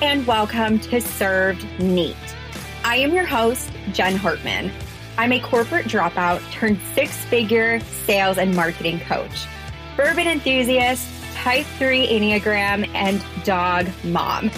and 0.00 0.24
welcome 0.28 0.78
to 0.78 1.00
Served 1.00 1.66
Neat. 1.80 2.14
I 2.84 2.96
am 2.96 3.12
your 3.12 3.24
host, 3.24 3.68
Jen 3.92 4.14
Hartman. 4.14 4.70
I'm 5.16 5.32
a 5.32 5.40
corporate 5.40 5.86
dropout 5.86 6.40
turned 6.52 6.78
six 6.94 7.16
figure 7.24 7.80
sales 7.80 8.38
and 8.38 8.54
marketing 8.54 9.00
coach, 9.00 9.46
bourbon 9.96 10.28
enthusiast, 10.28 11.08
type 11.34 11.66
3 11.78 12.06
Enneagram, 12.06 12.88
and 12.94 13.24
dog 13.44 13.88
mom. 14.04 14.52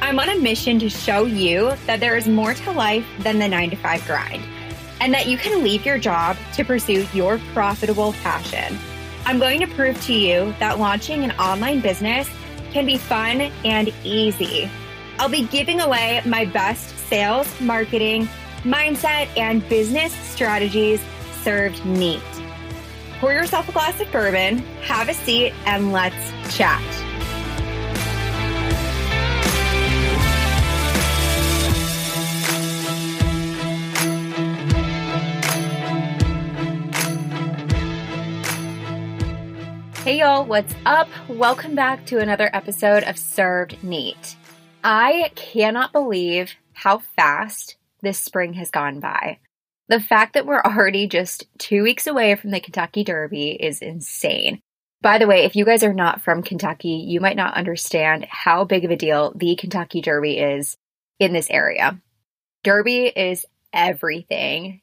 I'm 0.00 0.18
on 0.18 0.30
a 0.30 0.38
mission 0.38 0.78
to 0.78 0.88
show 0.88 1.26
you 1.26 1.74
that 1.84 2.00
there 2.00 2.16
is 2.16 2.26
more 2.26 2.54
to 2.54 2.72
life 2.72 3.06
than 3.18 3.38
the 3.38 3.46
nine 3.48 3.68
to 3.68 3.76
five 3.76 4.06
grind, 4.06 4.42
and 5.02 5.12
that 5.12 5.26
you 5.26 5.36
can 5.36 5.62
leave 5.62 5.84
your 5.84 5.98
job 5.98 6.38
to 6.54 6.64
pursue 6.64 7.06
your 7.12 7.38
profitable 7.52 8.14
passion. 8.22 8.78
I'm 9.26 9.38
going 9.38 9.60
to 9.60 9.66
prove 9.66 10.00
to 10.06 10.14
you 10.14 10.54
that 10.60 10.78
launching 10.78 11.24
an 11.24 11.32
online 11.32 11.80
business 11.80 12.26
can 12.72 12.86
be 12.86 12.96
fun 12.96 13.40
and 13.64 13.92
easy. 14.02 14.70
I'll 15.20 15.28
be 15.28 15.42
giving 15.42 15.80
away 15.80 16.22
my 16.24 16.44
best 16.44 16.96
sales, 17.08 17.60
marketing, 17.60 18.28
mindset, 18.62 19.28
and 19.36 19.68
business 19.68 20.12
strategies 20.12 21.02
served 21.42 21.84
neat. 21.84 22.22
Pour 23.18 23.32
yourself 23.32 23.68
a 23.68 23.72
glass 23.72 24.00
of 24.00 24.10
bourbon, 24.12 24.58
have 24.82 25.08
a 25.08 25.14
seat, 25.14 25.52
and 25.66 25.90
let's 25.90 26.14
chat. 26.56 26.80
Hey 40.04 40.20
y'all, 40.20 40.44
what's 40.44 40.74
up? 40.86 41.08
Welcome 41.28 41.74
back 41.74 42.06
to 42.06 42.18
another 42.18 42.48
episode 42.52 43.02
of 43.02 43.18
Served 43.18 43.82
Neat. 43.82 44.37
I 44.84 45.32
cannot 45.34 45.92
believe 45.92 46.54
how 46.72 46.98
fast 47.16 47.76
this 48.00 48.18
spring 48.18 48.54
has 48.54 48.70
gone 48.70 49.00
by. 49.00 49.38
The 49.88 50.00
fact 50.00 50.34
that 50.34 50.46
we're 50.46 50.62
already 50.62 51.06
just 51.06 51.46
two 51.58 51.82
weeks 51.82 52.06
away 52.06 52.36
from 52.36 52.50
the 52.50 52.60
Kentucky 52.60 53.04
Derby 53.04 53.50
is 53.50 53.80
insane. 53.80 54.60
By 55.00 55.18
the 55.18 55.26
way, 55.26 55.44
if 55.44 55.56
you 55.56 55.64
guys 55.64 55.82
are 55.82 55.94
not 55.94 56.22
from 56.22 56.42
Kentucky, 56.42 57.04
you 57.08 57.20
might 57.20 57.36
not 57.36 57.54
understand 57.54 58.26
how 58.28 58.64
big 58.64 58.84
of 58.84 58.90
a 58.90 58.96
deal 58.96 59.32
the 59.34 59.56
Kentucky 59.56 60.00
Derby 60.00 60.38
is 60.38 60.76
in 61.18 61.32
this 61.32 61.48
area. 61.50 62.00
Derby 62.64 63.06
is 63.06 63.46
everything. 63.72 64.80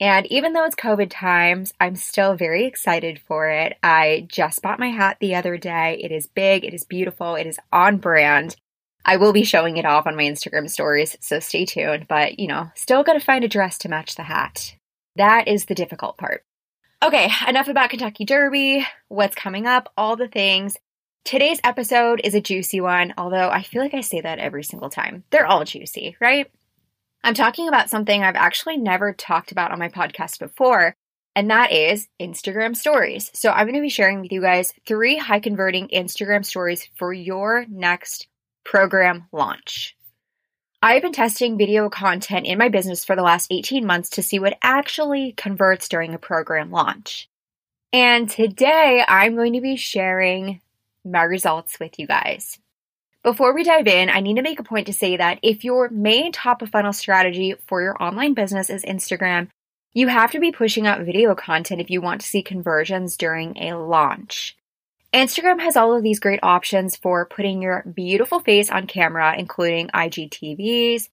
And 0.00 0.26
even 0.26 0.52
though 0.52 0.64
it's 0.64 0.76
COVID 0.76 1.08
times, 1.10 1.72
I'm 1.80 1.96
still 1.96 2.36
very 2.36 2.66
excited 2.66 3.20
for 3.26 3.48
it. 3.48 3.76
I 3.82 4.26
just 4.28 4.62
bought 4.62 4.78
my 4.78 4.90
hat 4.90 5.16
the 5.20 5.34
other 5.34 5.56
day. 5.56 6.00
It 6.02 6.12
is 6.12 6.26
big, 6.28 6.64
it 6.64 6.74
is 6.74 6.84
beautiful, 6.84 7.34
it 7.34 7.46
is 7.46 7.58
on 7.72 7.96
brand. 7.96 8.56
I 9.08 9.16
will 9.16 9.32
be 9.32 9.42
showing 9.42 9.78
it 9.78 9.86
off 9.86 10.06
on 10.06 10.16
my 10.16 10.24
Instagram 10.24 10.68
stories, 10.68 11.16
so 11.20 11.40
stay 11.40 11.64
tuned. 11.64 12.06
But, 12.08 12.38
you 12.38 12.46
know, 12.46 12.70
still 12.74 13.02
got 13.02 13.14
to 13.14 13.20
find 13.20 13.42
a 13.42 13.48
dress 13.48 13.78
to 13.78 13.88
match 13.88 14.16
the 14.16 14.22
hat. 14.22 14.74
That 15.16 15.48
is 15.48 15.64
the 15.64 15.74
difficult 15.74 16.18
part. 16.18 16.44
Okay, 17.02 17.30
enough 17.48 17.68
about 17.68 17.88
Kentucky 17.88 18.26
Derby, 18.26 18.86
what's 19.08 19.34
coming 19.34 19.66
up, 19.66 19.90
all 19.96 20.16
the 20.16 20.28
things. 20.28 20.76
Today's 21.24 21.58
episode 21.64 22.20
is 22.22 22.34
a 22.34 22.42
juicy 22.42 22.82
one, 22.82 23.14
although 23.16 23.48
I 23.48 23.62
feel 23.62 23.80
like 23.80 23.94
I 23.94 24.02
say 24.02 24.20
that 24.20 24.40
every 24.40 24.62
single 24.62 24.90
time. 24.90 25.24
They're 25.30 25.46
all 25.46 25.64
juicy, 25.64 26.18
right? 26.20 26.50
I'm 27.24 27.34
talking 27.34 27.66
about 27.66 27.88
something 27.88 28.22
I've 28.22 28.36
actually 28.36 28.76
never 28.76 29.14
talked 29.14 29.52
about 29.52 29.72
on 29.72 29.78
my 29.78 29.88
podcast 29.88 30.38
before, 30.38 30.94
and 31.34 31.50
that 31.50 31.72
is 31.72 32.08
Instagram 32.20 32.76
stories. 32.76 33.30
So 33.32 33.50
I'm 33.50 33.64
going 33.64 33.74
to 33.74 33.80
be 33.80 33.88
sharing 33.88 34.20
with 34.20 34.32
you 34.32 34.42
guys 34.42 34.74
three 34.86 35.16
high 35.16 35.40
converting 35.40 35.88
Instagram 35.88 36.44
stories 36.44 36.86
for 36.98 37.10
your 37.10 37.64
next 37.70 38.27
program 38.68 39.24
launch. 39.32 39.96
I've 40.82 41.00
been 41.00 41.12
testing 41.12 41.56
video 41.56 41.88
content 41.88 42.46
in 42.46 42.58
my 42.58 42.68
business 42.68 43.02
for 43.02 43.16
the 43.16 43.22
last 43.22 43.48
18 43.50 43.86
months 43.86 44.10
to 44.10 44.22
see 44.22 44.38
what 44.38 44.58
actually 44.62 45.32
converts 45.32 45.88
during 45.88 46.12
a 46.12 46.18
program 46.18 46.70
launch. 46.70 47.30
And 47.94 48.28
today 48.28 49.02
I'm 49.08 49.36
going 49.36 49.54
to 49.54 49.62
be 49.62 49.76
sharing 49.76 50.60
my 51.02 51.22
results 51.22 51.80
with 51.80 51.98
you 51.98 52.06
guys. 52.06 52.58
Before 53.22 53.54
we 53.54 53.64
dive 53.64 53.86
in, 53.86 54.10
I 54.10 54.20
need 54.20 54.36
to 54.36 54.42
make 54.42 54.60
a 54.60 54.64
point 54.64 54.86
to 54.88 54.92
say 54.92 55.16
that 55.16 55.38
if 55.42 55.64
your 55.64 55.88
main 55.88 56.30
top 56.30 56.60
of 56.60 56.68
funnel 56.68 56.92
strategy 56.92 57.54
for 57.66 57.80
your 57.80 58.00
online 58.02 58.34
business 58.34 58.68
is 58.68 58.84
Instagram, 58.84 59.48
you 59.94 60.08
have 60.08 60.32
to 60.32 60.40
be 60.40 60.52
pushing 60.52 60.86
out 60.86 61.00
video 61.00 61.34
content 61.34 61.80
if 61.80 61.88
you 61.88 62.02
want 62.02 62.20
to 62.20 62.26
see 62.26 62.42
conversions 62.42 63.16
during 63.16 63.56
a 63.56 63.78
launch. 63.78 64.58
Instagram 65.14 65.60
has 65.60 65.76
all 65.76 65.96
of 65.96 66.02
these 66.02 66.20
great 66.20 66.40
options 66.42 66.96
for 66.96 67.24
putting 67.24 67.62
your 67.62 67.82
beautiful 67.94 68.40
face 68.40 68.70
on 68.70 68.86
camera, 68.86 69.34
including 69.38 69.88
IGTVs, 69.88 71.08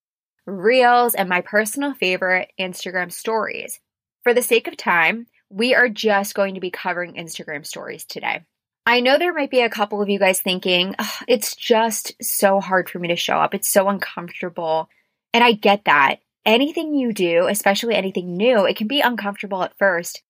Reels, 0.46 1.16
and 1.16 1.30
my 1.30 1.42
personal 1.42 1.94
favorite, 1.94 2.52
Instagram 2.60 3.12
stories. 3.12 3.80
For 4.24 4.34
the 4.34 4.42
sake 4.42 4.68
of 4.68 4.76
time, 4.76 5.28
we 5.50 5.76
are 5.76 5.88
just 5.88 6.36
going 6.36 6.56
to 6.56 6.60
be 6.60 6.72
covering 6.72 7.14
Instagram 7.14 7.66
stories 7.66 8.04
today. 8.04 8.44
I 8.86 9.00
know 9.00 9.18
there 9.18 9.34
might 9.34 9.50
be 9.50 9.62
a 9.62 9.70
couple 9.70 10.02
of 10.02 10.10
you 10.10 10.20
guys 10.20 10.42
thinking, 10.42 10.96
it's 11.28 11.56
just 11.56 12.14
so 12.22 12.60
hard 12.60 12.90
for 12.90 13.00
me 13.00 13.08
to 13.08 13.16
show 13.16 13.38
up. 13.38 13.56
It's 13.56 13.70
so 13.70 13.88
uncomfortable. 13.88 14.90
And 15.34 15.44
I 15.44 15.54
get 15.54 15.86
that. 15.86 16.18
Anything 16.46 16.94
you 16.94 17.14
do, 17.14 17.48
especially 17.48 17.96
anything 17.96 18.36
new, 18.36 18.66
it 18.66 18.76
can 18.76 18.88
be 18.88 19.00
uncomfortable 19.00 19.64
at 19.64 19.78
first. 19.78 20.22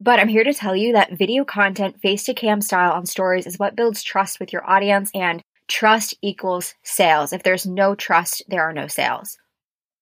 But 0.00 0.20
I'm 0.20 0.28
here 0.28 0.44
to 0.44 0.52
tell 0.52 0.76
you 0.76 0.92
that 0.92 1.16
video 1.16 1.44
content 1.44 2.00
face 2.00 2.24
to 2.24 2.34
cam 2.34 2.60
style 2.60 2.92
on 2.92 3.06
stories 3.06 3.46
is 3.46 3.58
what 3.58 3.76
builds 3.76 4.02
trust 4.02 4.38
with 4.38 4.52
your 4.52 4.68
audience, 4.68 5.10
and 5.14 5.42
trust 5.68 6.14
equals 6.20 6.74
sales. 6.82 7.32
If 7.32 7.42
there's 7.42 7.66
no 7.66 7.94
trust, 7.94 8.42
there 8.48 8.62
are 8.62 8.72
no 8.72 8.88
sales. 8.88 9.38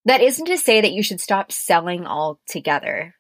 That 0.05 0.21
isn't 0.21 0.47
to 0.47 0.59
say 0.59 0.81
that 0.81 0.93
you 0.93 1.03
should 1.03 1.21
stop 1.21 1.53
selling 1.53 2.07
altogether. 2.07 3.15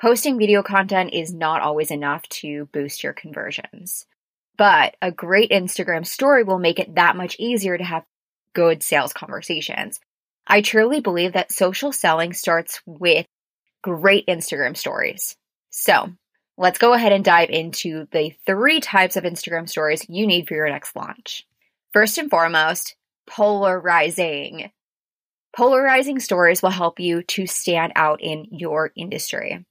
Posting 0.00 0.38
video 0.38 0.62
content 0.62 1.12
is 1.12 1.32
not 1.32 1.62
always 1.62 1.90
enough 1.90 2.22
to 2.28 2.66
boost 2.72 3.02
your 3.02 3.12
conversions. 3.12 4.06
But 4.56 4.96
a 5.02 5.10
great 5.10 5.50
Instagram 5.50 6.06
story 6.06 6.44
will 6.44 6.58
make 6.58 6.78
it 6.78 6.94
that 6.94 7.16
much 7.16 7.36
easier 7.38 7.76
to 7.76 7.84
have 7.84 8.04
good 8.54 8.82
sales 8.82 9.12
conversations. 9.12 10.00
I 10.46 10.60
truly 10.60 11.00
believe 11.00 11.32
that 11.32 11.52
social 11.52 11.90
selling 11.90 12.32
starts 12.32 12.80
with 12.86 13.26
great 13.82 14.26
Instagram 14.26 14.76
stories. 14.76 15.36
So 15.76 16.12
let's 16.56 16.78
go 16.78 16.92
ahead 16.92 17.10
and 17.10 17.24
dive 17.24 17.50
into 17.50 18.06
the 18.12 18.32
three 18.46 18.80
types 18.80 19.16
of 19.16 19.24
Instagram 19.24 19.68
stories 19.68 20.06
you 20.08 20.24
need 20.24 20.46
for 20.46 20.54
your 20.54 20.68
next 20.68 20.94
launch. 20.94 21.44
First 21.92 22.16
and 22.16 22.30
foremost, 22.30 22.94
polarizing. 23.26 24.70
Polarizing 25.54 26.20
stories 26.20 26.62
will 26.62 26.70
help 26.70 27.00
you 27.00 27.24
to 27.24 27.48
stand 27.48 27.92
out 27.96 28.20
in 28.22 28.46
your 28.52 28.92
industry. 28.94 29.66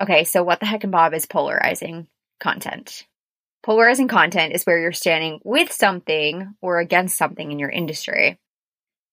Okay, 0.00 0.22
so 0.22 0.44
what 0.44 0.60
the 0.60 0.66
heck 0.66 0.84
and 0.84 0.92
Bob 0.92 1.12
is 1.14 1.26
polarizing 1.26 2.06
content? 2.38 3.04
Polarizing 3.64 4.06
content 4.06 4.54
is 4.54 4.62
where 4.62 4.78
you're 4.78 4.92
standing 4.92 5.40
with 5.42 5.72
something 5.72 6.54
or 6.60 6.78
against 6.78 7.18
something 7.18 7.50
in 7.50 7.58
your 7.58 7.70
industry. 7.70 8.38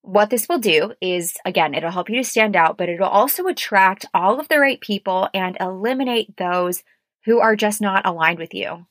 What 0.04 0.30
this 0.30 0.50
will 0.50 0.58
do 0.58 0.94
is, 1.00 1.38
again, 1.46 1.74
it'll 1.74 1.92
help 1.92 2.10
you 2.10 2.18
to 2.18 2.24
stand 2.24 2.56
out, 2.56 2.78
but 2.78 2.90
it'll 2.90 3.08
also 3.08 3.46
attract 3.48 4.06
all 4.14 4.40
of 4.40 4.48
the 4.48 4.60
right 4.60 4.82
people 4.82 5.30
and 5.34 5.56
eliminate 5.60 6.38
those 6.38 6.84
who 7.26 7.40
are 7.40 7.56
just 7.56 7.82
not 7.82 8.06
aligned 8.06 8.40
with 8.40 8.54
you. 8.54 8.88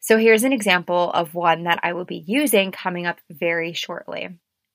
So 0.00 0.18
here's 0.18 0.44
an 0.44 0.52
example 0.52 1.10
of 1.12 1.34
one 1.34 1.64
that 1.64 1.80
I 1.82 1.92
will 1.92 2.04
be 2.04 2.24
using 2.26 2.72
coming 2.72 3.06
up 3.06 3.18
very 3.30 3.72
shortly. 3.72 4.28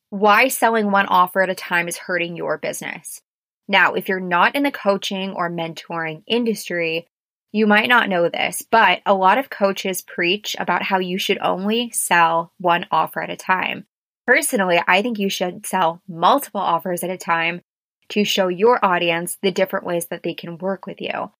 Why 0.09 0.47
selling 0.47 0.91
one 0.91 1.07
offer 1.07 1.41
at 1.41 1.49
a 1.49 1.55
time 1.55 1.87
is 1.87 1.97
hurting 1.97 2.35
your 2.35 2.57
business. 2.57 3.21
Now, 3.67 3.93
if 3.93 4.07
you're 4.07 4.19
not 4.19 4.55
in 4.55 4.63
the 4.63 4.71
coaching 4.71 5.33
or 5.33 5.49
mentoring 5.49 6.23
industry, 6.27 7.07
you 7.51 7.67
might 7.67 7.89
not 7.89 8.09
know 8.09 8.29
this, 8.29 8.61
but 8.69 9.01
a 9.05 9.13
lot 9.13 9.37
of 9.37 9.49
coaches 9.49 10.01
preach 10.01 10.55
about 10.59 10.83
how 10.83 10.99
you 10.99 11.17
should 11.17 11.39
only 11.39 11.89
sell 11.91 12.53
one 12.59 12.85
offer 12.91 13.21
at 13.21 13.29
a 13.29 13.35
time. 13.35 13.87
Personally, 14.27 14.81
I 14.87 15.01
think 15.01 15.19
you 15.19 15.29
should 15.29 15.65
sell 15.65 16.01
multiple 16.07 16.61
offers 16.61 17.03
at 17.03 17.11
a 17.11 17.17
time 17.17 17.61
to 18.09 18.23
show 18.23 18.47
your 18.47 18.83
audience 18.83 19.37
the 19.41 19.51
different 19.51 19.85
ways 19.85 20.07
that 20.07 20.23
they 20.23 20.33
can 20.33 20.57
work 20.57 20.85
with 20.85 20.99
you. 20.99 21.31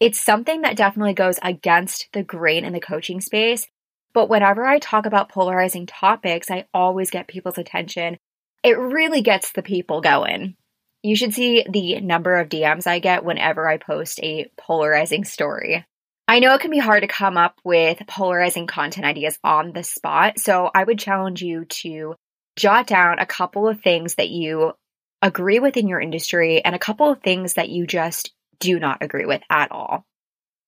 It's 0.00 0.20
something 0.20 0.62
that 0.62 0.76
definitely 0.76 1.14
goes 1.14 1.38
against 1.42 2.08
the 2.12 2.22
grain 2.22 2.64
in 2.64 2.74
the 2.74 2.80
coaching 2.80 3.20
space, 3.20 3.66
but 4.12 4.28
whenever 4.28 4.64
I 4.64 4.78
talk 4.78 5.06
about 5.06 5.30
polarizing 5.30 5.86
topics, 5.86 6.50
I 6.50 6.66
always 6.74 7.10
get 7.10 7.28
people's 7.28 7.58
attention. 7.58 8.18
It 8.62 8.78
really 8.78 9.22
gets 9.22 9.52
the 9.52 9.62
people 9.62 10.00
going. 10.00 10.56
You 11.02 11.16
should 11.16 11.34
see 11.34 11.64
the 11.68 12.00
number 12.00 12.36
of 12.36 12.48
DMs 12.48 12.86
I 12.86 12.98
get 12.98 13.24
whenever 13.24 13.68
I 13.68 13.78
post 13.78 14.20
a 14.22 14.50
polarizing 14.58 15.24
story. 15.24 15.86
I 16.28 16.40
know 16.40 16.54
it 16.54 16.60
can 16.60 16.70
be 16.70 16.78
hard 16.78 17.02
to 17.02 17.08
come 17.08 17.36
up 17.36 17.60
with 17.62 18.02
polarizing 18.08 18.66
content 18.66 19.06
ideas 19.06 19.38
on 19.44 19.72
the 19.72 19.84
spot, 19.84 20.38
so 20.38 20.70
I 20.74 20.82
would 20.82 20.98
challenge 20.98 21.42
you 21.42 21.64
to 21.66 22.16
jot 22.56 22.86
down 22.86 23.18
a 23.18 23.26
couple 23.26 23.68
of 23.68 23.80
things 23.80 24.16
that 24.16 24.30
you 24.30 24.72
agree 25.22 25.60
with 25.60 25.76
in 25.76 25.88
your 25.88 26.00
industry 26.00 26.64
and 26.64 26.74
a 26.74 26.78
couple 26.78 27.10
of 27.10 27.22
things 27.22 27.54
that 27.54 27.68
you 27.68 27.86
just 27.86 28.32
do 28.58 28.80
not 28.80 28.98
agree 29.02 29.26
with 29.26 29.42
at 29.50 29.70
all. 29.72 30.04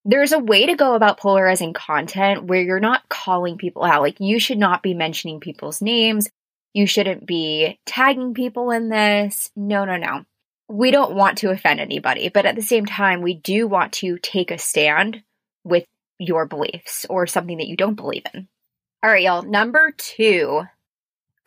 There's 0.04 0.32
a 0.32 0.38
way 0.38 0.66
to 0.66 0.76
go 0.76 0.94
about 0.94 1.18
polarizing 1.18 1.72
content 1.74 2.44
where 2.44 2.62
you're 2.62 2.80
not 2.80 3.08
calling 3.08 3.58
people 3.58 3.84
out. 3.84 4.00
Like, 4.00 4.20
you 4.20 4.38
should 4.38 4.58
not 4.58 4.82
be 4.82 4.94
mentioning 4.94 5.40
people's 5.40 5.82
names 5.82 6.28
You 6.74 6.86
shouldn't 6.86 7.26
be 7.26 7.78
tagging 7.86 8.34
people 8.34 8.70
in 8.70 8.88
this. 8.88 9.50
No, 9.56 9.84
no, 9.84 9.96
no. 9.96 10.24
We 10.68 10.90
don't 10.90 11.14
want 11.14 11.38
to 11.38 11.50
offend 11.50 11.80
anybody, 11.80 12.28
but 12.28 12.46
at 12.46 12.54
the 12.54 12.62
same 12.62 12.84
time, 12.86 13.22
we 13.22 13.34
do 13.34 13.66
want 13.66 13.94
to 13.94 14.18
take 14.18 14.50
a 14.50 14.58
stand 14.58 15.22
with 15.64 15.84
your 16.18 16.46
beliefs 16.46 17.06
or 17.08 17.26
something 17.26 17.58
that 17.58 17.68
you 17.68 17.76
don't 17.76 17.94
believe 17.94 18.22
in. 18.34 18.48
All 19.02 19.10
right, 19.10 19.22
y'all. 19.22 19.42
Number 19.42 19.92
two, 19.96 20.62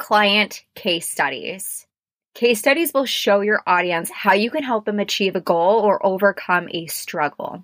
client 0.01 0.65
case 0.73 1.07
studies. 1.07 1.85
Case 2.33 2.57
studies 2.57 2.91
will 2.91 3.05
show 3.05 3.41
your 3.41 3.61
audience 3.67 4.09
how 4.09 4.33
you 4.33 4.49
can 4.49 4.63
help 4.63 4.85
them 4.85 4.99
achieve 4.99 5.35
a 5.35 5.41
goal 5.41 5.79
or 5.79 6.03
overcome 6.03 6.67
a 6.71 6.87
struggle. 6.87 7.63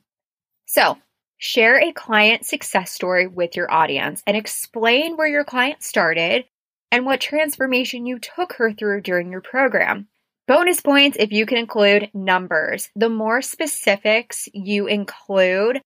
So, 0.68 1.00
share 1.39 1.80
a 1.80 1.92
client 1.92 2.45
success 2.45 2.92
story 2.92 3.25
with 3.25 3.56
your 3.56 3.72
audience 3.74 4.22
and 4.28 4.38
explain 4.38 5.18
where 5.18 5.28
your 5.28 5.45
client 5.45 5.81
started 5.81 6.45
and 6.92 7.07
what 7.07 7.22
transformation 7.22 8.06
you 8.06 8.19
took 8.19 8.54
her 8.54 8.72
through 8.72 9.01
during 9.01 9.31
your 9.31 9.42
program. 9.42 10.07
Bonus 10.48 10.80
points 10.80 11.18
if 11.19 11.31
you 11.31 11.48
can 11.48 11.57
include 11.57 12.12
numbers. 12.13 12.89
The 12.95 13.10
more 13.10 13.42
specifics 13.42 14.48
you 14.54 14.86
include, 14.86 15.81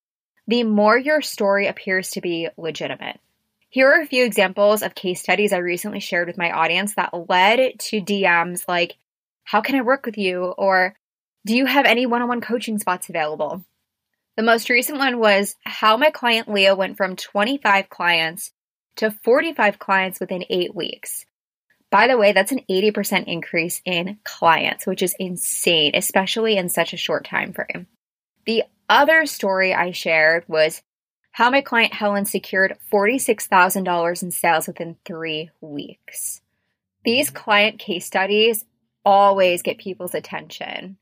the 0.48 0.63
more 0.63 0.98
your 0.98 1.21
story 1.21 1.68
appears 1.68 2.09
to 2.09 2.19
be 2.19 2.50
legitimate. 2.57 3.21
Here 3.71 3.89
are 3.89 4.01
a 4.01 4.06
few 4.06 4.25
examples 4.25 4.83
of 4.83 4.95
case 4.95 5.21
studies 5.21 5.53
I 5.53 5.59
recently 5.59 6.01
shared 6.01 6.27
with 6.27 6.38
my 6.38 6.51
audience 6.51 6.95
that 6.95 7.13
led 7.29 7.79
to 7.79 8.01
DMs 8.01 8.68
like, 8.68 8.97
How 9.45 9.62
can 9.62 9.75
I 9.75 9.81
work 9.81 10.06
with 10.06 10.18
you? 10.18 10.44
or 10.44 10.94
Do 11.45 11.56
you 11.56 11.65
have 11.65 11.85
any 11.85 12.06
one 12.06 12.21
on 12.21 12.27
one 12.27 12.41
coaching 12.41 12.79
spots 12.79 13.07
available? 13.07 13.63
The 14.35 14.44
most 14.44 14.69
recent 14.69 14.97
one 14.97 15.19
was 15.19 15.56
how 15.63 15.95
my 15.95 16.09
client 16.09 16.51
Leah 16.51 16.75
went 16.75 16.97
from 16.97 17.15
25 17.15 17.89
clients 17.89 18.51
to 18.97 19.09
45 19.09 19.79
clients 19.79 20.19
within 20.19 20.44
eight 20.50 20.75
weeks. 20.75 21.25
By 21.89 22.07
the 22.07 22.17
way, 22.17 22.33
that's 22.33 22.51
an 22.51 22.65
80% 22.69 23.24
increase 23.27 23.81
in 23.85 24.19
clients, 24.25 24.85
which 24.85 25.01
is 25.01 25.15
insane, 25.17 25.91
especially 25.95 26.57
in 26.57 26.67
such 26.67 26.91
a 26.91 26.97
short 26.97 27.24
time 27.24 27.53
frame. 27.53 27.88
The 28.45 28.63
other 28.89 29.25
story 29.25 29.74
I 29.74 29.91
shared 29.91 30.44
was 30.50 30.81
how 31.31 31.49
my 31.49 31.61
client 31.61 31.93
Helen 31.93 32.25
secured 32.25 32.77
$46,000 32.91 34.23
in 34.23 34.31
sales 34.31 34.67
within 34.67 34.97
three 35.05 35.49
weeks. 35.61 36.41
These 37.03 37.27
mm-hmm. 37.27 37.37
client 37.37 37.79
case 37.79 38.05
studies 38.05 38.65
always 39.03 39.61
get 39.61 39.77
people's 39.77 40.13
attention 40.13 40.97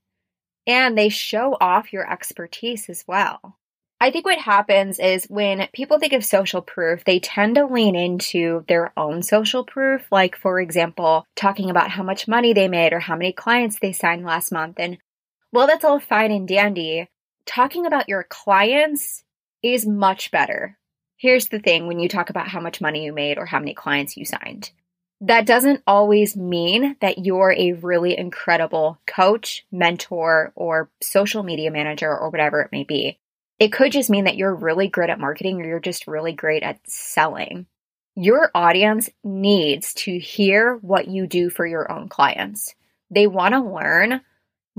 and 0.65 0.97
they 0.97 1.09
show 1.09 1.57
off 1.59 1.91
your 1.91 2.09
expertise 2.09 2.89
as 2.89 3.03
well. 3.07 3.57
I 4.01 4.11
think 4.11 4.23
what 4.23 4.39
happens 4.39 4.97
is 4.97 5.25
when 5.25 5.67
people 5.73 5.99
think 5.99 6.13
of 6.13 6.23
social 6.23 6.61
proof, 6.61 7.03
they 7.03 7.19
tend 7.19 7.55
to 7.55 7.65
lean 7.65 7.95
into 7.95 8.63
their 8.69 8.93
own 8.95 9.23
social 9.23 9.65
proof. 9.65 10.07
Like, 10.09 10.37
for 10.37 10.61
example, 10.61 11.25
talking 11.35 11.69
about 11.69 11.89
how 11.89 12.03
much 12.03 12.27
money 12.27 12.53
they 12.53 12.69
made 12.69 12.93
or 12.93 12.99
how 12.99 13.17
many 13.17 13.33
clients 13.33 13.79
they 13.79 13.91
signed 13.91 14.23
last 14.23 14.53
month. 14.53 14.75
And 14.79 14.99
well, 15.51 15.67
that's 15.67 15.83
all 15.83 15.99
fine 15.99 16.31
and 16.31 16.47
dandy. 16.47 17.09
Talking 17.45 17.85
about 17.85 18.07
your 18.07 18.23
clients 18.23 19.23
is 19.63 19.85
much 19.85 20.31
better. 20.31 20.77
Here's 21.17 21.49
the 21.49 21.59
thing 21.59 21.87
when 21.87 21.99
you 21.99 22.07
talk 22.07 22.29
about 22.29 22.47
how 22.47 22.61
much 22.61 22.81
money 22.81 23.03
you 23.03 23.13
made 23.13 23.37
or 23.37 23.45
how 23.45 23.59
many 23.59 23.73
clients 23.73 24.15
you 24.15 24.25
signed. 24.25 24.71
That 25.21 25.45
doesn't 25.45 25.83
always 25.85 26.37
mean 26.37 26.95
that 27.01 27.25
you're 27.25 27.53
a 27.57 27.73
really 27.73 28.17
incredible 28.17 28.99
coach, 29.05 29.65
mentor, 29.69 30.53
or 30.55 30.89
social 31.01 31.43
media 31.43 31.71
manager 31.71 32.09
or 32.09 32.29
whatever 32.29 32.61
it 32.61 32.71
may 32.71 32.85
be. 32.85 33.19
It 33.59 33.73
could 33.73 33.91
just 33.91 34.09
mean 34.09 34.23
that 34.23 34.37
you're 34.37 34.55
really 34.55 34.87
good 34.87 35.09
at 35.09 35.19
marketing 35.19 35.61
or 35.61 35.65
you're 35.65 35.81
just 35.81 36.07
really 36.07 36.31
great 36.31 36.63
at 36.63 36.79
selling. 36.89 37.65
Your 38.15 38.49
audience 38.55 39.09
needs 39.21 39.93
to 39.95 40.17
hear 40.17 40.75
what 40.77 41.09
you 41.09 41.27
do 41.27 41.49
for 41.49 41.65
your 41.65 41.91
own 41.91 42.07
clients. 42.07 42.73
They 43.11 43.27
want 43.27 43.53
to 43.53 43.59
learn 43.59 44.21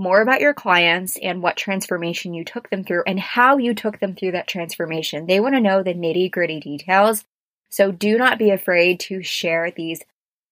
more 0.00 0.23
about 0.23 0.41
your 0.41 0.55
clients 0.55 1.17
and 1.23 1.43
what 1.43 1.56
transformation 1.56 2.32
you 2.32 2.44
took 2.44 2.70
them 2.70 2.82
through 2.82 3.02
and 3.06 3.20
how 3.20 3.58
you 3.58 3.75
took 3.75 4.00
them 4.00 4.17
through 4.17 4.32
that 4.32 4.49
transformation. 4.49 5.26
They 5.26 5.41
want 5.41 5.55
to 5.55 5.61
know 5.61 5.82
the 5.82 5.94
nitty 5.94 6.31
gritty 6.32 6.58
details. 6.58 7.25
So 7.69 7.93
do 7.93 8.17
not 8.17 8.38
be 8.38 8.50
afraid 8.50 8.99
to 9.00 9.23
share 9.23 9.70
these 9.70 10.00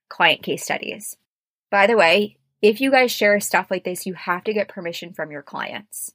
client 0.09 0.43
case 0.43 0.63
studies. 0.63 1.17
By 1.71 1.87
the 1.87 1.97
way, 1.97 2.37
if 2.61 2.81
you 2.81 2.91
guys 2.91 3.11
share 3.11 3.41
stuff 3.41 3.71
like 3.71 3.85
this, 3.85 4.05
you 4.05 4.15
have 4.15 4.45
to 4.45 4.53
get 4.53 4.69
permission 4.69 5.15
from 5.15 5.31
your 5.31 5.43
clients. 5.43 6.13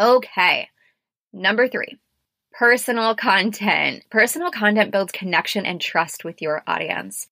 Okay, 0.00 0.68
number 1.32 1.68
three 1.68 1.98
personal 2.52 3.14
content. 3.14 4.02
Personal 4.10 4.50
content 4.50 4.90
builds 4.90 5.12
connection 5.12 5.66
and 5.66 5.78
trust 5.78 6.24
with 6.24 6.40
your 6.40 6.62
audience. 6.66 7.28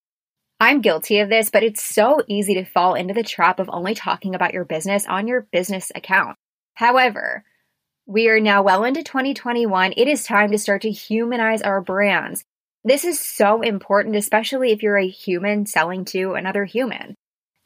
I'm 0.61 0.81
guilty 0.81 1.19
of 1.19 1.29
this, 1.29 1.51
but 1.51 1.63
it's 1.63 1.83
so 1.83 2.23
easy 2.29 2.55
to 2.55 2.65
fall 2.65 2.95
into 2.95 3.13
the 3.13 3.23
trap 3.23 3.59
of 3.59 3.69
only 3.73 3.95
talking 3.95 4.35
about 4.35 4.55
your 4.55 4.65
business 4.65 5.05
on 5.07 5.27
your 5.27 5.43
business 5.53 5.91
account. 5.95 6.37
However, 6.75 7.45
we 8.07 8.29
are 8.29 8.41
now 8.41 8.63
well 8.63 8.85
into 8.85 9.03
2021. 9.03 9.95
It 9.97 10.09
is 10.09 10.25
time 10.25 10.51
to 10.53 10.59
start 10.59 10.83
to 10.83 10.91
humanize 10.91 11.63
our 11.63 11.81
brands. 11.81 12.45
This 12.85 13.05
is 13.05 13.19
so 13.19 13.63
important, 13.63 14.15
especially 14.15 14.73
if 14.73 14.83
you're 14.83 14.99
a 14.99 15.09
human 15.09 15.67
selling 15.67 16.05
to 16.07 16.35
another 16.35 16.65
human. 16.65 17.15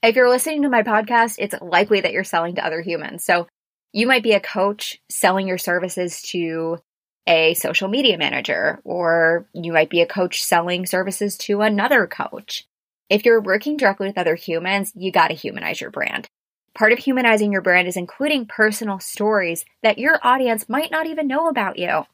If 0.02 0.14
you're 0.14 0.30
listening 0.30 0.62
to 0.62 0.68
my 0.68 0.82
podcast, 0.82 1.36
it's 1.38 1.56
likely 1.60 2.00
that 2.00 2.12
you're 2.12 2.24
selling 2.24 2.54
to 2.54 2.64
other 2.64 2.80
humans. 2.80 3.24
So 3.24 3.48
you 3.92 4.06
might 4.06 4.22
be 4.22 4.32
a 4.32 4.40
coach 4.40 5.00
selling 5.10 5.48
your 5.48 5.58
services 5.58 6.22
to 6.22 6.78
a 7.26 7.54
social 7.54 7.88
media 7.88 8.16
manager, 8.16 8.80
or 8.84 9.46
you 9.52 9.72
might 9.72 9.90
be 9.90 10.00
a 10.00 10.06
coach 10.06 10.42
selling 10.44 10.86
services 10.86 11.36
to 11.38 11.60
another 11.60 12.06
coach. 12.06 12.64
If 13.10 13.24
you're 13.24 13.40
working 13.40 13.78
directly 13.78 14.06
with 14.06 14.18
other 14.18 14.34
humans, 14.34 14.92
you 14.94 15.10
got 15.10 15.28
to 15.28 15.34
humanize 15.34 15.80
your 15.80 15.90
brand. 15.90 16.28
Part 16.74 16.92
of 16.92 16.98
humanizing 16.98 17.52
your 17.52 17.62
brand 17.62 17.88
is 17.88 17.96
including 17.96 18.46
personal 18.46 19.00
stories 19.00 19.64
that 19.82 19.98
your 19.98 20.20
audience 20.22 20.68
might 20.68 20.90
not 20.90 21.06
even 21.06 21.26
know 21.26 21.48
about 21.48 21.78
you. 21.78 22.04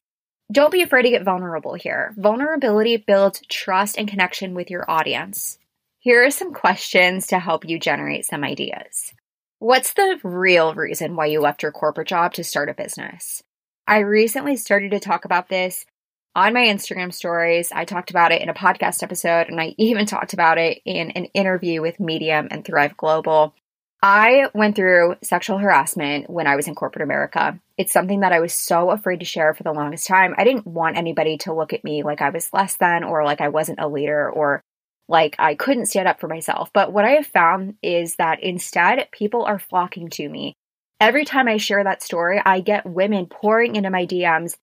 Don't 0.53 0.71
be 0.71 0.83
afraid 0.83 1.03
to 1.03 1.11
get 1.11 1.25
vulnerable 1.25 1.75
here. 1.75 2.15
Vulnerability 2.17 2.97
builds 2.97 3.43
trust 3.49 3.99
and 3.99 4.07
connection 4.07 4.55
with 4.55 4.71
your 4.71 4.89
audience. 4.89 5.59
Here 5.99 6.25
are 6.25 6.31
some 6.31 6.55
questions 6.55 7.27
to 7.29 7.41
help 7.41 7.69
you 7.69 7.81
generate 7.81 8.25
some 8.25 8.45
ideas. 8.45 9.13
What's 9.59 9.95
the 9.95 10.21
real 10.23 10.75
reason 10.75 11.17
why 11.17 11.27
you 11.27 11.41
left 11.41 11.63
your 11.63 11.73
corporate 11.73 12.09
job 12.09 12.35
to 12.35 12.45
start 12.45 12.69
a 12.69 12.75
business? 12.75 13.43
I 13.87 13.99
recently 13.99 14.57
started 14.57 14.93
to 14.93 15.01
talk 15.01 15.25
about 15.25 15.49
this 15.49 15.87
on 16.35 16.53
my 16.53 16.63
Instagram 16.63 17.13
stories. 17.13 17.71
I 17.73 17.85
talked 17.85 18.11
about 18.11 18.33
it 18.33 18.43
in 18.43 18.49
a 18.49 18.55
podcast 18.55 19.03
episode, 19.03 19.49
and 19.49 19.61
I 19.61 19.75
even 19.79 20.07
talked 20.07 20.33
about 20.33 20.59
it 20.59 20.81
in 20.85 21.11
an 21.13 21.27
interview 21.27 21.81
with 21.81 22.01
Medium 22.01 22.49
and 22.51 22.65
Thrive 22.65 22.97
Global. 22.97 23.55
I 24.03 24.49
went 24.53 24.77
through 24.77 25.17
sexual 25.23 25.59
harassment 25.59 26.29
when 26.29 26.47
I 26.47 26.57
was 26.57 26.69
in 26.69 26.75
corporate 26.75 27.05
America. 27.05 27.59
It's 27.79 27.93
something 27.93 28.21
that 28.21 28.33
I 28.33 28.41
was 28.41 28.53
so 28.53 28.91
afraid 28.91 29.21
to 29.21 29.25
share 29.25 29.55
for 29.55 29.63
the 29.63 29.73
longest 29.73 30.07
time. 30.07 30.35
I 30.37 30.45
didn't 30.45 30.67
want 30.67 30.99
anybody 30.99 31.39
to 31.39 31.55
look 31.55 31.73
at 31.73 31.85
me 31.85 32.03
like 32.03 32.21
I 32.21 32.31
was 32.31 32.53
less 32.53 32.77
than 32.77 33.05
or 33.05 33.25
like 33.25 33.41
I 33.41 33.49
wasn't 33.49 33.81
a 33.81 33.89
leader 33.89 34.31
or 34.31 34.61
like 35.09 35.37
I 35.39 35.55
couldn't 35.55 35.87
stand 35.87 36.09
up 36.09 36.21
for 36.21 36.29
myself. 36.29 36.71
But 36.75 36.93
what 36.93 37.05
I 37.05 37.13
have 37.13 37.27
found 37.27 37.77
is 37.83 38.17
that 38.17 38.43
instead, 38.43 39.09
people 39.11 39.45
are 39.45 39.59
flocking 39.59 40.11
to 40.11 40.29
me. 40.29 40.55
Every 41.01 41.25
time 41.25 41.49
I 41.49 41.57
share 41.57 41.85
that 41.85 42.03
story, 42.03 42.43
I 42.45 42.61
get 42.61 42.87
women 42.87 43.27
pouring 43.27 43.77
into 43.77 43.91
my 43.91 44.05
DMs 44.05 44.57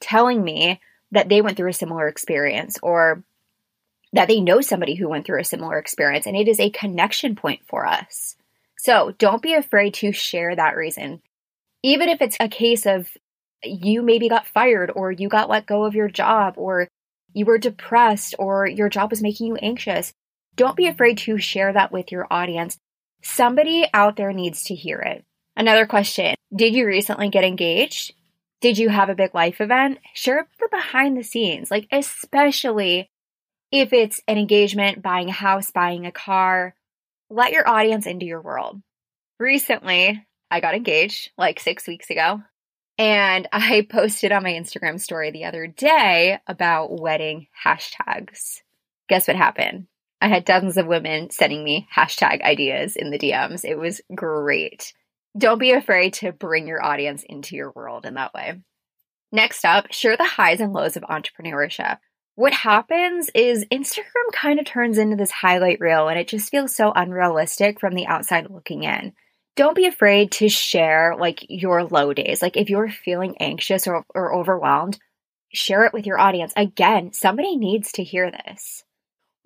telling 0.00 0.42
me 0.42 0.80
that 1.12 1.28
they 1.28 1.40
went 1.40 1.56
through 1.56 1.70
a 1.70 1.74
similar 1.74 2.08
experience 2.08 2.78
or 2.82 3.22
that 4.12 4.28
they 4.28 4.40
know 4.40 4.60
somebody 4.60 4.94
who 4.94 5.08
went 5.08 5.26
through 5.26 5.40
a 5.40 5.44
similar 5.44 5.78
experience. 5.78 6.26
And 6.26 6.36
it 6.36 6.48
is 6.48 6.60
a 6.60 6.70
connection 6.70 7.36
point 7.36 7.60
for 7.68 7.86
us. 7.86 8.36
So 8.78 9.14
don't 9.18 9.42
be 9.42 9.54
afraid 9.54 9.94
to 9.94 10.12
share 10.12 10.54
that 10.54 10.76
reason. 10.76 11.20
Even 11.82 12.08
if 12.08 12.22
it's 12.22 12.36
a 12.40 12.48
case 12.48 12.86
of 12.86 13.08
you 13.62 14.02
maybe 14.02 14.28
got 14.28 14.46
fired 14.46 14.90
or 14.94 15.10
you 15.10 15.28
got 15.28 15.48
let 15.48 15.66
go 15.66 15.84
of 15.84 15.94
your 15.94 16.08
job 16.08 16.54
or 16.56 16.88
you 17.32 17.44
were 17.44 17.58
depressed 17.58 18.34
or 18.38 18.66
your 18.66 18.88
job 18.88 19.10
was 19.10 19.22
making 19.22 19.48
you 19.48 19.56
anxious, 19.56 20.12
don't 20.56 20.76
be 20.76 20.86
afraid 20.86 21.18
to 21.18 21.38
share 21.38 21.72
that 21.72 21.92
with 21.92 22.10
your 22.10 22.26
audience. 22.30 22.78
Somebody 23.22 23.86
out 23.92 24.16
there 24.16 24.32
needs 24.32 24.64
to 24.64 24.74
hear 24.74 24.98
it. 24.98 25.24
Another 25.56 25.86
question 25.86 26.36
Did 26.54 26.74
you 26.74 26.86
recently 26.86 27.28
get 27.28 27.44
engaged? 27.44 28.14
Did 28.60 28.78
you 28.78 28.88
have 28.88 29.08
a 29.08 29.14
big 29.14 29.34
life 29.34 29.60
event? 29.60 29.98
Share 30.14 30.48
the 30.58 30.68
behind 30.70 31.16
the 31.16 31.22
scenes, 31.22 31.70
like 31.70 31.86
especially 31.92 33.10
if 33.70 33.92
it's 33.92 34.20
an 34.26 34.38
engagement, 34.38 35.02
buying 35.02 35.28
a 35.28 35.32
house, 35.32 35.70
buying 35.70 36.06
a 36.06 36.12
car. 36.12 36.74
Let 37.30 37.52
your 37.52 37.68
audience 37.68 38.06
into 38.06 38.26
your 38.26 38.40
world. 38.40 38.80
Recently, 39.38 40.26
I 40.50 40.60
got 40.60 40.74
engaged 40.74 41.30
like 41.38 41.60
six 41.60 41.86
weeks 41.86 42.10
ago. 42.10 42.42
And 42.96 43.46
I 43.52 43.86
posted 43.88 44.32
on 44.32 44.42
my 44.42 44.52
Instagram 44.52 45.00
story 45.00 45.30
the 45.30 45.44
other 45.44 45.66
day 45.66 46.38
about 46.46 47.00
wedding 47.00 47.46
hashtags. 47.64 48.60
Guess 49.08 49.28
what 49.28 49.36
happened? 49.36 49.86
I 50.20 50.26
had 50.26 50.44
dozens 50.44 50.76
of 50.76 50.86
women 50.86 51.30
sending 51.30 51.62
me 51.62 51.86
hashtag 51.94 52.42
ideas 52.42 52.96
in 52.96 53.10
the 53.10 53.18
DMs. 53.18 53.64
It 53.64 53.78
was 53.78 54.00
great 54.12 54.92
don't 55.38 55.58
be 55.58 55.72
afraid 55.72 56.14
to 56.14 56.32
bring 56.32 56.66
your 56.66 56.84
audience 56.84 57.22
into 57.22 57.56
your 57.56 57.70
world 57.70 58.04
in 58.04 58.14
that 58.14 58.34
way. 58.34 58.60
Next 59.30 59.64
up, 59.64 59.92
share 59.92 60.16
the 60.16 60.24
highs 60.24 60.60
and 60.60 60.72
lows 60.72 60.96
of 60.96 61.02
entrepreneurship. 61.04 61.98
what 62.34 62.52
happens 62.52 63.30
is 63.34 63.64
Instagram 63.72 64.32
kind 64.32 64.60
of 64.60 64.64
turns 64.64 64.96
into 64.96 65.16
this 65.16 65.30
highlight 65.32 65.80
reel 65.80 66.06
and 66.08 66.18
it 66.18 66.28
just 66.28 66.50
feels 66.50 66.72
so 66.74 66.92
unrealistic 66.94 67.80
from 67.80 67.94
the 67.94 68.06
outside 68.06 68.48
looking 68.48 68.84
in. 68.84 69.12
Don't 69.56 69.74
be 69.74 69.86
afraid 69.86 70.30
to 70.32 70.48
share 70.48 71.16
like 71.18 71.44
your 71.48 71.82
low 71.82 72.14
days. 72.14 72.40
Like 72.40 72.56
if 72.56 72.70
you're 72.70 72.88
feeling 72.88 73.36
anxious 73.40 73.88
or, 73.88 74.04
or 74.14 74.32
overwhelmed, 74.32 75.00
share 75.52 75.84
it 75.84 75.92
with 75.92 76.06
your 76.06 76.20
audience. 76.20 76.52
Again, 76.56 77.12
somebody 77.12 77.56
needs 77.56 77.90
to 77.92 78.04
hear 78.04 78.30
this. 78.30 78.84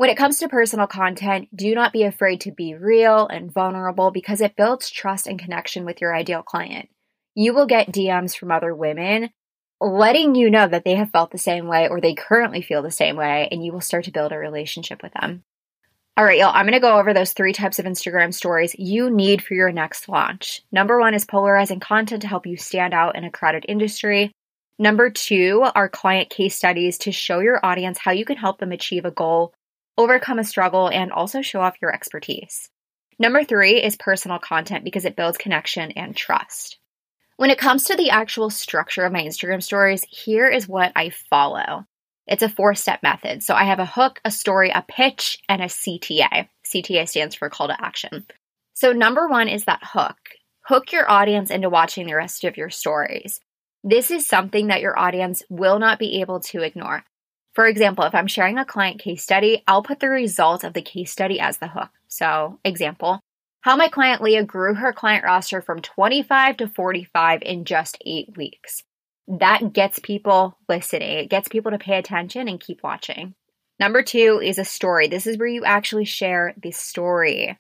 When 0.03 0.11
it 0.11 0.17
comes 0.17 0.41
to 0.41 0.49
personal 0.49 0.89
content, 0.89 1.47
do 1.57 1.77
not 1.77 1.93
be 1.93 2.03
afraid 2.03 2.41
to 2.41 2.51
be 2.51 2.75
real 2.75 3.29
and 3.29 3.53
vulnerable 3.53 4.11
because 4.11 4.41
it 4.41 4.57
builds 4.57 4.91
trust 4.91 5.29
and 5.29 5.39
connection 5.39 5.85
with 5.85 6.01
your 6.01 6.13
ideal 6.13 6.43
client. 6.43 6.89
You 7.37 7.55
will 7.55 7.67
get 7.67 7.93
DMs 7.93 8.37
from 8.37 8.51
other 8.51 8.75
women 8.75 9.31
letting 9.81 10.35
you 10.35 10.51
know 10.51 10.67
that 10.67 10.85
they 10.85 10.97
have 10.97 11.11
felt 11.11 11.31
the 11.31 11.39
same 11.39 11.69
way 11.69 11.87
or 11.87 12.01
they 12.01 12.17
currently 12.17 12.63
feel 12.63 12.83
the 12.83 12.91
same 12.91 13.15
way, 13.15 13.47
and 13.53 13.65
you 13.65 13.73
will 13.73 13.81
start 13.81 14.07
to 14.07 14.11
build 14.11 14.33
a 14.33 14.39
relationship 14.39 15.05
with 15.05 15.13
them. 15.13 15.45
All 16.17 16.25
right, 16.25 16.41
y'all, 16.41 16.51
I'm 16.53 16.67
going 16.67 16.73
to 16.73 16.81
go 16.81 16.99
over 16.99 17.15
those 17.15 17.33
three 17.33 17.53
types 17.53 17.79
of 17.79 17.85
Instagram 17.85 18.35
stories 18.35 18.75
you 18.77 19.09
need 19.09 19.41
for 19.41 19.55
your 19.55 19.71
next 19.71 20.09
launch. 20.09 20.63
Number 20.73 20.99
one 20.99 21.15
is 21.15 21.25
polarizing 21.25 21.79
content 21.79 22.23
to 22.23 22.29
help 22.29 22.45
you 22.45 22.57
stand 22.57 22.93
out 22.93 23.15
in 23.15 23.23
a 23.23 23.31
crowded 23.31 23.67
industry. 23.69 24.33
Number 24.81 25.11
two 25.11 25.65
are 25.77 25.89
client 25.89 26.29
case 26.29 26.57
studies 26.57 26.99
to 26.99 27.13
show 27.13 27.39
your 27.39 27.65
audience 27.65 27.99
how 27.99 28.11
you 28.11 28.25
can 28.25 28.37
help 28.37 28.59
them 28.59 28.73
achieve 28.73 29.05
a 29.05 29.13
goal, 29.13 29.55
overcome 29.97 30.39
a 30.39 30.45
struggle, 30.45 30.89
and 30.89 31.13
also 31.13 31.43
show 31.43 31.61
off 31.61 31.77
your 31.81 31.95
expertise. 31.95 32.71
Number 33.19 33.45
three 33.45 33.83
is 33.83 33.97
personal 33.97 34.39
content 34.39 34.85
because 34.85 35.05
it 35.05 35.17
builds 35.17 35.39
connection 35.39 35.93
and 35.93 36.17
trust. 36.17 36.79
When 37.37 37.51
it 37.51 37.59
comes 37.59 37.85
to 37.85 37.97
the 37.97 38.11
actual 38.11 38.51
structure 38.51 39.05
of 39.05 39.13
my 39.13 39.23
Instagram 39.23 39.63
stories, 39.63 40.05
here 40.09 40.49
is 40.49 40.69
what 40.69 40.93
I 40.95 41.11
follow. 41.11 41.87
It's 42.27 42.43
a 42.43 42.49
four 42.49 42.75
step 42.75 43.03
method. 43.03 43.43
So 43.43 43.55
I 43.55 43.65
have 43.65 43.79
a 43.79 43.87
hook, 43.87 44.21
a 44.25 44.31
story, 44.31 44.71
a 44.71 44.85
pitch, 44.87 45.39
and 45.49 45.61
a 45.61 45.67
CTA. 45.67 46.49
CTA 46.65 47.09
stands 47.09 47.35
for 47.35 47.51
call 47.51 47.69
to 47.69 47.85
action. 47.85 48.27
So, 48.75 48.93
number 48.93 49.29
one 49.29 49.49
is 49.49 49.65
that 49.65 49.83
hook. 49.83 50.17
Hook 50.67 50.93
your 50.93 51.11
audience 51.11 51.51
into 51.51 51.69
watching 51.69 52.07
the 52.07 52.15
rest 52.15 52.45
of 52.45 52.57
your 52.57 52.71
stories. 52.71 53.41
This 53.85 54.11
is 54.11 54.27
something 54.27 54.69
that 54.69 54.81
your 54.81 54.99
audience 54.99 55.43
will 55.51 55.79
not 55.79 55.99
be 55.99 56.21
able 56.21 56.41
to 56.41 56.63
ignore. 56.63 57.05
For 57.55 57.67
example, 57.67 58.05
if 58.05 58.15
I'm 58.15 58.27
sharing 58.27 58.59
a 58.59 58.65
client 58.65 59.01
case 59.01 59.23
study, 59.23 59.63
I'll 59.69 59.83
put 59.83 60.01
the 60.01 60.09
result 60.09 60.65
of 60.65 60.73
the 60.73 60.83
case 60.83 61.13
study 61.13 61.39
as 61.39 61.59
the 61.59 61.69
hook. 61.69 61.91
So, 62.09 62.59
example, 62.65 63.21
how 63.61 63.77
my 63.77 63.89
client 63.89 64.23
Leah 64.23 64.45
grew 64.45 64.75
her 64.75 64.93
client 64.93 65.25
roster 65.25 65.61
from 65.61 65.81
25 65.81 66.57
to 66.59 66.69
45 66.69 67.43
in 67.43 67.65
just 67.65 67.99
eight 68.07 68.37
weeks. 68.37 68.83
That 69.29 69.73
gets 69.73 69.99
people 69.99 70.59
listening, 70.69 71.19
it 71.19 71.31
gets 71.31 71.49
people 71.49 71.73
to 71.73 71.79
pay 71.79 71.99
attention 71.99 72.49
and 72.49 72.59
keep 72.59 72.83
watching. 72.83 73.35
Number 73.79 74.03
two 74.03 74.41
is 74.43 74.59
a 74.59 74.65
story. 74.65 75.09
This 75.09 75.27
is 75.27 75.39
where 75.39 75.49
you 75.49 75.65
actually 75.65 76.05
share 76.05 76.55
the 76.61 76.71
story. 76.71 77.59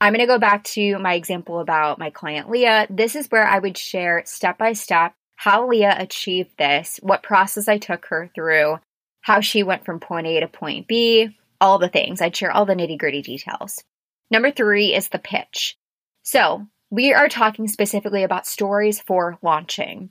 I'm 0.00 0.12
going 0.12 0.20
to 0.20 0.26
go 0.26 0.38
back 0.38 0.64
to 0.64 0.98
my 0.98 1.14
example 1.14 1.60
about 1.60 1.98
my 1.98 2.10
client 2.10 2.50
Leah. 2.50 2.86
This 2.90 3.16
is 3.16 3.30
where 3.30 3.46
I 3.46 3.58
would 3.58 3.78
share 3.78 4.22
step 4.26 4.58
by 4.58 4.74
step 4.74 5.14
how 5.36 5.68
Leah 5.68 5.96
achieved 5.98 6.56
this, 6.58 7.00
what 7.02 7.22
process 7.22 7.68
I 7.68 7.78
took 7.78 8.06
her 8.06 8.30
through, 8.34 8.78
how 9.24 9.40
she 9.40 9.62
went 9.62 9.86
from 9.86 10.00
point 10.00 10.26
A 10.26 10.40
to 10.40 10.48
point 10.48 10.86
B, 10.86 11.34
all 11.58 11.78
the 11.78 11.88
things. 11.88 12.20
I'd 12.20 12.36
share 12.36 12.52
all 12.52 12.66
the 12.66 12.74
nitty 12.74 12.98
gritty 12.98 13.22
details. 13.22 13.82
Number 14.30 14.50
three 14.50 14.94
is 14.94 15.08
the 15.08 15.18
pitch. 15.18 15.78
So, 16.22 16.66
we 16.90 17.14
are 17.14 17.28
talking 17.30 17.66
specifically 17.66 18.22
about 18.22 18.46
stories 18.46 19.00
for 19.00 19.38
launching. 19.40 20.10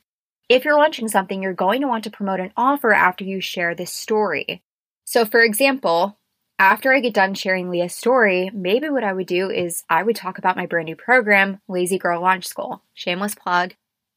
If 0.49 0.65
you're 0.65 0.77
launching 0.77 1.07
something, 1.07 1.43
you're 1.43 1.53
going 1.53 1.81
to 1.81 1.87
want 1.87 2.05
to 2.05 2.11
promote 2.11 2.39
an 2.39 2.53
offer 2.57 2.91
after 2.91 3.23
you 3.23 3.39
share 3.39 3.75
this 3.75 3.91
story. 3.91 4.63
So, 5.05 5.25
for 5.25 5.41
example, 5.41 6.17
after 6.57 6.91
I 6.91 6.99
get 6.99 7.13
done 7.13 7.35
sharing 7.35 7.69
Leah's 7.69 7.95
story, 7.95 8.49
maybe 8.51 8.89
what 8.89 9.03
I 9.03 9.13
would 9.13 9.27
do 9.27 9.51
is 9.51 9.83
I 9.91 10.01
would 10.01 10.15
talk 10.15 10.39
about 10.39 10.57
my 10.57 10.65
brand 10.65 10.87
new 10.87 10.95
program, 10.95 11.59
Lazy 11.67 11.99
Girl 11.99 12.19
Launch 12.19 12.47
School. 12.47 12.81
Shameless 12.95 13.35
plug. 13.35 13.75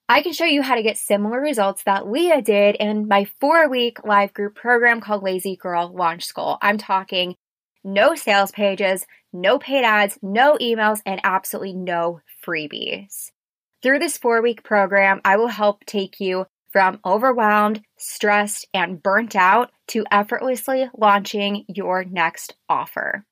I 0.09 0.23
can 0.23 0.33
show 0.33 0.45
you 0.45 0.63
how 0.63 0.77
to 0.77 0.85
get 0.85 0.99
similar 0.99 1.41
results 1.41 1.83
that 1.83 2.07
Leah 2.07 2.41
did 2.41 2.77
in 2.77 3.09
my 3.09 3.27
four 3.41 3.69
week 3.69 4.05
live 4.05 4.33
group 4.33 4.55
program 4.55 5.01
called 5.01 5.25
Lazy 5.25 5.57
Girl 5.57 5.93
Launch 5.93 6.25
School. 6.25 6.59
I'm 6.63 6.79
talking 6.79 7.35
no 7.83 8.15
sales 8.15 8.53
pages, 8.53 9.05
no 9.33 9.59
paid 9.59 9.83
ads, 9.83 10.17
no 10.23 10.57
emails, 10.59 11.01
and 11.05 11.21
absolutely 11.25 11.73
no 11.73 12.21
freebies. 12.47 13.33
Through 13.83 13.99
this 13.99 14.17
four 14.17 14.41
week 14.43 14.63
program, 14.63 15.21
I 15.25 15.39
will 15.39 15.49
help 15.49 15.85
take 15.85 16.21
you 16.21 16.47
from 16.71 17.01
overwhelmed, 17.05 17.83
stressed, 17.97 18.67
and 18.73 19.03
burnt 19.03 19.35
out 19.35 19.73
to 19.89 20.05
effortlessly 20.13 20.89
launching 20.97 21.65
your 21.69 22.05
next 22.05 22.55
offer. 22.69 23.25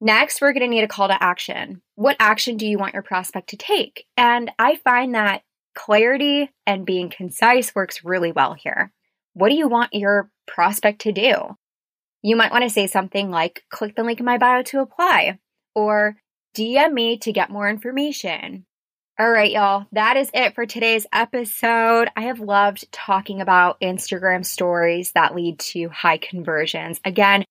Next, 0.00 0.40
we're 0.40 0.52
going 0.52 0.62
to 0.62 0.68
need 0.68 0.84
a 0.84 0.88
call 0.88 1.08
to 1.08 1.22
action. 1.22 1.82
What 1.96 2.16
action 2.20 2.56
do 2.56 2.66
you 2.66 2.78
want 2.78 2.94
your 2.94 3.02
prospect 3.02 3.50
to 3.50 3.56
take? 3.56 4.06
And 4.16 4.52
I 4.58 4.76
find 4.76 5.14
that 5.14 5.42
clarity 5.74 6.50
and 6.66 6.86
being 6.86 7.10
concise 7.10 7.74
works 7.74 8.04
really 8.04 8.32
well 8.32 8.54
here. 8.54 8.92
What 9.34 9.48
do 9.48 9.56
you 9.56 9.68
want 9.68 9.94
your 9.94 10.30
prospect 10.46 11.02
to 11.02 11.12
do? 11.12 11.56
You 12.22 12.36
might 12.36 12.52
want 12.52 12.64
to 12.64 12.70
say 12.70 12.86
something 12.86 13.30
like, 13.30 13.62
click 13.70 13.96
the 13.96 14.04
link 14.04 14.20
in 14.20 14.26
my 14.26 14.38
bio 14.38 14.62
to 14.62 14.80
apply, 14.80 15.38
or 15.74 16.16
DM 16.56 16.92
me 16.92 17.18
to 17.18 17.32
get 17.32 17.50
more 17.50 17.68
information. 17.68 18.64
All 19.18 19.30
right, 19.30 19.52
y'all, 19.52 19.86
that 19.92 20.16
is 20.16 20.30
it 20.34 20.54
for 20.54 20.66
today's 20.66 21.06
episode. 21.12 22.08
I 22.16 22.22
have 22.22 22.40
loved 22.40 22.90
talking 22.90 23.40
about 23.40 23.80
Instagram 23.80 24.44
stories 24.44 25.12
that 25.12 25.34
lead 25.34 25.60
to 25.60 25.88
high 25.88 26.18
conversions. 26.18 27.00
Again, 27.04 27.44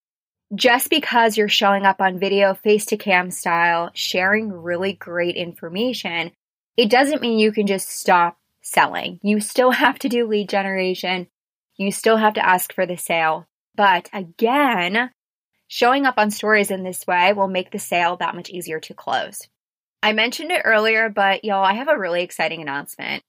just 0.55 0.89
because 0.89 1.37
you're 1.37 1.47
showing 1.47 1.85
up 1.85 2.01
on 2.01 2.19
video 2.19 2.53
face 2.53 2.87
to 2.87 2.97
cam 2.97 3.31
style, 3.31 3.91
sharing 3.93 4.51
really 4.51 4.93
great 4.93 5.35
information, 5.35 6.31
it 6.77 6.89
doesn't 6.89 7.21
mean 7.21 7.39
you 7.39 7.51
can 7.51 7.67
just 7.67 7.89
stop 7.89 8.37
selling. 8.61 9.19
You 9.21 9.39
still 9.39 9.71
have 9.71 9.99
to 9.99 10.09
do 10.09 10.27
lead 10.27 10.49
generation. 10.49 11.27
You 11.77 11.91
still 11.91 12.17
have 12.17 12.33
to 12.35 12.45
ask 12.45 12.73
for 12.73 12.85
the 12.85 12.97
sale. 12.97 13.47
But 13.75 14.09
again, 14.13 15.11
showing 15.67 16.05
up 16.05 16.15
on 16.17 16.31
stories 16.31 16.71
in 16.71 16.83
this 16.83 17.05
way 17.07 17.33
will 17.33 17.47
make 17.47 17.71
the 17.71 17.79
sale 17.79 18.17
that 18.17 18.35
much 18.35 18.49
easier 18.49 18.79
to 18.81 18.93
close. 18.93 19.41
I 20.01 20.13
mentioned 20.13 20.51
it 20.51 20.63
earlier, 20.65 21.09
but 21.09 21.45
y'all, 21.45 21.63
I 21.63 21.73
have 21.73 21.87
a 21.87 21.97
really 21.97 22.23
exciting 22.23 22.61
announcement. 22.61 23.23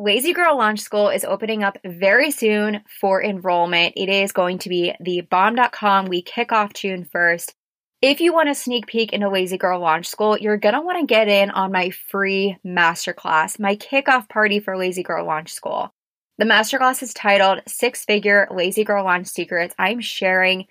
Lazy 0.00 0.32
Girl 0.32 0.56
Launch 0.56 0.80
School 0.80 1.08
is 1.08 1.24
opening 1.24 1.64
up 1.64 1.78
very 1.84 2.30
soon 2.30 2.82
for 3.00 3.22
enrollment. 3.22 3.94
It 3.96 4.08
is 4.08 4.32
going 4.32 4.58
to 4.58 4.68
be 4.68 4.94
the 5.00 5.22
bomb.com. 5.22 6.06
We 6.06 6.22
kick 6.22 6.52
off 6.52 6.72
June 6.72 7.04
1st. 7.04 7.52
If 8.00 8.20
you 8.20 8.32
want 8.32 8.48
a 8.48 8.54
sneak 8.54 8.86
peek 8.86 9.12
into 9.12 9.28
Lazy 9.28 9.58
Girl 9.58 9.80
Launch 9.80 10.06
School, 10.06 10.38
you're 10.38 10.56
going 10.56 10.76
to 10.76 10.80
want 10.80 11.00
to 11.00 11.06
get 11.06 11.26
in 11.26 11.50
on 11.50 11.72
my 11.72 11.90
free 11.90 12.56
masterclass, 12.64 13.58
my 13.58 13.74
kickoff 13.74 14.28
party 14.28 14.60
for 14.60 14.76
Lazy 14.76 15.02
Girl 15.02 15.26
Launch 15.26 15.52
School. 15.52 15.92
The 16.38 16.44
masterclass 16.44 17.02
is 17.02 17.12
titled 17.12 17.62
Six 17.66 18.04
Figure 18.04 18.46
Lazy 18.52 18.84
Girl 18.84 19.02
Launch 19.02 19.26
Secrets. 19.26 19.74
I'm 19.80 20.00
sharing 20.00 20.66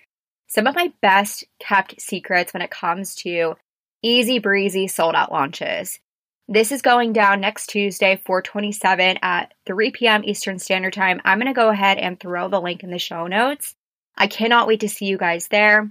some 0.46 0.66
of 0.66 0.74
my 0.74 0.90
best 1.02 1.44
kept 1.58 2.00
secrets 2.00 2.54
when 2.54 2.62
it 2.62 2.70
comes 2.70 3.14
to 3.16 3.56
easy 4.02 4.38
breezy 4.38 4.88
sold 4.88 5.14
out 5.14 5.30
launches. 5.30 6.00
This 6.48 6.72
is 6.72 6.80
going 6.80 7.12
down 7.12 7.42
next 7.42 7.66
Tuesday, 7.66 8.22
427 8.24 9.18
at 9.20 9.52
3 9.66 9.90
p.m. 9.90 10.22
Eastern 10.24 10.58
Standard 10.58 10.94
Time. 10.94 11.20
I'm 11.26 11.38
going 11.38 11.52
to 11.52 11.52
go 11.52 11.68
ahead 11.68 11.98
and 11.98 12.18
throw 12.18 12.48
the 12.48 12.58
link 12.58 12.82
in 12.84 12.90
the 12.90 12.98
show 12.98 13.26
notes. 13.26 13.74
I 14.16 14.28
cannot 14.28 14.66
wait 14.66 14.80
to 14.80 14.88
see 14.88 15.04
you 15.04 15.18
guys 15.18 15.48
there. 15.48 15.90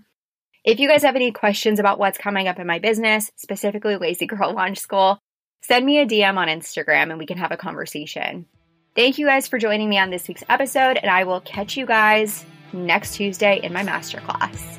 If 0.68 0.82
you 0.82 0.90
guys 0.90 1.04
have 1.04 1.16
any 1.16 1.32
questions 1.32 1.80
about 1.80 1.98
what's 1.98 2.18
coming 2.18 2.50
up 2.50 2.60
in 2.60 2.68
my 2.68 2.80
business, 2.80 3.32
specifically 3.38 3.96
Lazy 3.96 4.26
Girl 4.26 4.54
Launch 4.54 4.80
School, 4.80 5.18
send 5.62 5.86
me 5.86 6.00
a 6.00 6.06
DM 6.06 6.36
on 6.36 6.50
Instagram 6.50 7.04
and 7.04 7.18
we 7.18 7.26
can 7.26 7.38
have 7.38 7.54
a 7.54 7.58
conversation. 7.58 8.46
Thank 8.94 9.18
you 9.18 9.26
guys 9.28 9.48
for 9.48 9.60
joining 9.60 9.88
me 9.88 9.98
on 9.98 10.10
this 10.10 10.28
week's 10.28 10.44
episode, 10.50 10.98
and 10.98 11.10
I 11.10 11.24
will 11.24 11.40
catch 11.40 11.78
you 11.78 11.86
guys 11.86 12.46
next 12.74 13.16
Tuesday 13.16 13.62
in 13.64 13.72
my 13.72 13.84
masterclass. 13.84 14.78